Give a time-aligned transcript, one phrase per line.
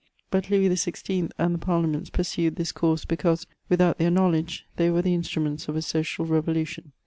[0.31, 1.29] But Louis XVI.
[1.37, 5.75] and the Parliaments pursued this course because, without their knowledge, they were the instruments of
[5.75, 6.93] a social revolution.